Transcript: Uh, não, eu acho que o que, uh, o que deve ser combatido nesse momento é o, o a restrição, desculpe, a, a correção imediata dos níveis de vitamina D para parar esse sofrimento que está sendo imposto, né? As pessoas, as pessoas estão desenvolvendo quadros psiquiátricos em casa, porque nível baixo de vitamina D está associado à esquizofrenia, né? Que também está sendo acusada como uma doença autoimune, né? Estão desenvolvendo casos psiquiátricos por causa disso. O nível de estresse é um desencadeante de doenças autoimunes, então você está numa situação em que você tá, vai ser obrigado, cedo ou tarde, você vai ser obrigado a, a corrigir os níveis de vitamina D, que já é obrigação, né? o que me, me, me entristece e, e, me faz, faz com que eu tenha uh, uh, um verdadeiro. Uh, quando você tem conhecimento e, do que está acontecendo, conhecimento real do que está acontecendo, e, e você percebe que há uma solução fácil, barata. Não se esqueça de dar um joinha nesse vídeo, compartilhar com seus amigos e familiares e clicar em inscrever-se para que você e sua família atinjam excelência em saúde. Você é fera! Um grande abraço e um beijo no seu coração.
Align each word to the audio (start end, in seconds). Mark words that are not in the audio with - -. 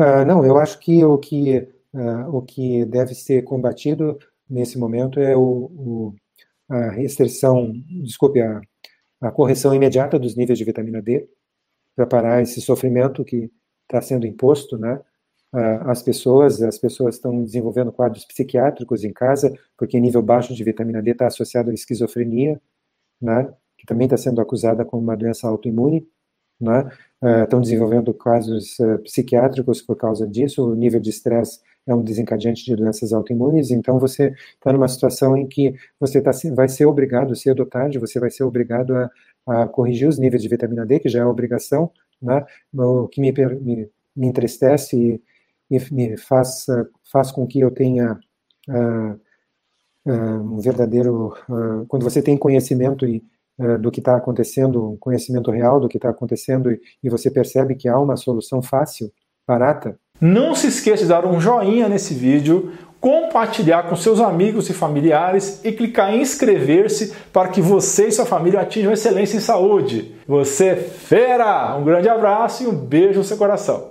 Uh, 0.00 0.24
não, 0.24 0.42
eu 0.46 0.56
acho 0.56 0.78
que 0.78 1.04
o 1.04 1.18
que, 1.18 1.58
uh, 1.92 2.34
o 2.34 2.40
que 2.40 2.86
deve 2.86 3.14
ser 3.14 3.42
combatido 3.42 4.18
nesse 4.48 4.78
momento 4.78 5.20
é 5.20 5.36
o, 5.36 5.42
o 5.42 6.14
a 6.70 6.88
restrição, 6.90 7.70
desculpe, 8.02 8.40
a, 8.40 8.62
a 9.20 9.30
correção 9.30 9.74
imediata 9.74 10.18
dos 10.18 10.34
níveis 10.34 10.58
de 10.58 10.64
vitamina 10.64 11.02
D 11.02 11.28
para 11.94 12.06
parar 12.06 12.40
esse 12.40 12.62
sofrimento 12.62 13.24
que 13.24 13.50
está 13.82 14.00
sendo 14.00 14.26
imposto, 14.26 14.78
né? 14.78 15.00
As 15.52 16.00
pessoas, 16.00 16.62
as 16.62 16.78
pessoas 16.78 17.16
estão 17.16 17.42
desenvolvendo 17.42 17.90
quadros 17.90 18.24
psiquiátricos 18.24 19.02
em 19.02 19.12
casa, 19.12 19.52
porque 19.76 19.98
nível 19.98 20.22
baixo 20.22 20.54
de 20.54 20.62
vitamina 20.62 21.02
D 21.02 21.10
está 21.10 21.26
associado 21.26 21.70
à 21.70 21.74
esquizofrenia, 21.74 22.60
né? 23.20 23.52
Que 23.76 23.84
também 23.84 24.06
está 24.06 24.16
sendo 24.16 24.40
acusada 24.40 24.84
como 24.84 25.02
uma 25.02 25.16
doença 25.16 25.48
autoimune, 25.48 26.06
né? 26.60 26.88
Estão 27.22 27.60
desenvolvendo 27.60 28.14
casos 28.14 28.78
psiquiátricos 29.04 29.82
por 29.82 29.94
causa 29.94 30.26
disso. 30.26 30.64
O 30.64 30.74
nível 30.74 30.98
de 30.98 31.10
estresse 31.10 31.60
é 31.86 31.94
um 31.94 32.02
desencadeante 32.02 32.64
de 32.64 32.76
doenças 32.76 33.12
autoimunes, 33.12 33.70
então 33.70 33.98
você 33.98 34.34
está 34.54 34.72
numa 34.72 34.88
situação 34.88 35.36
em 35.36 35.46
que 35.46 35.74
você 35.98 36.20
tá, 36.20 36.30
vai 36.54 36.68
ser 36.68 36.86
obrigado, 36.86 37.34
cedo 37.34 37.60
ou 37.60 37.66
tarde, 37.66 37.98
você 37.98 38.20
vai 38.20 38.30
ser 38.30 38.44
obrigado 38.44 38.94
a, 38.96 39.10
a 39.46 39.68
corrigir 39.68 40.08
os 40.08 40.18
níveis 40.18 40.42
de 40.42 40.48
vitamina 40.48 40.86
D, 40.86 41.00
que 41.00 41.08
já 41.08 41.20
é 41.20 41.24
obrigação, 41.24 41.90
né? 42.20 42.44
o 42.74 43.08
que 43.08 43.20
me, 43.20 43.32
me, 43.32 43.90
me 44.14 44.26
entristece 44.26 44.96
e, 45.70 45.76
e, 45.76 45.94
me 45.94 46.16
faz, 46.16 46.66
faz 47.10 47.30
com 47.32 47.46
que 47.46 47.60
eu 47.60 47.70
tenha 47.70 48.18
uh, 48.68 49.20
uh, 50.06 50.54
um 50.54 50.58
verdadeiro. 50.58 51.34
Uh, 51.48 51.86
quando 51.86 52.02
você 52.02 52.22
tem 52.22 52.36
conhecimento 52.36 53.06
e, 53.06 53.24
do 53.80 53.90
que 53.90 54.00
está 54.00 54.16
acontecendo, 54.16 54.96
conhecimento 55.00 55.50
real 55.50 55.80
do 55.80 55.88
que 55.88 55.98
está 55.98 56.10
acontecendo, 56.10 56.70
e, 56.70 56.80
e 57.02 57.08
você 57.08 57.30
percebe 57.30 57.74
que 57.74 57.88
há 57.88 57.98
uma 57.98 58.16
solução 58.16 58.62
fácil, 58.62 59.10
barata. 59.46 59.98
Não 60.20 60.54
se 60.54 60.66
esqueça 60.66 61.02
de 61.02 61.08
dar 61.08 61.24
um 61.24 61.40
joinha 61.40 61.88
nesse 61.88 62.14
vídeo, 62.14 62.72
compartilhar 63.00 63.84
com 63.84 63.96
seus 63.96 64.20
amigos 64.20 64.68
e 64.68 64.74
familiares 64.74 65.64
e 65.64 65.72
clicar 65.72 66.14
em 66.14 66.20
inscrever-se 66.20 67.14
para 67.32 67.48
que 67.48 67.62
você 67.62 68.08
e 68.08 68.12
sua 68.12 68.26
família 68.26 68.60
atinjam 68.60 68.92
excelência 68.92 69.38
em 69.38 69.40
saúde. 69.40 70.14
Você 70.28 70.66
é 70.66 70.76
fera! 70.76 71.74
Um 71.76 71.84
grande 71.84 72.08
abraço 72.08 72.62
e 72.62 72.66
um 72.66 72.74
beijo 72.74 73.20
no 73.20 73.24
seu 73.24 73.38
coração. 73.38 73.88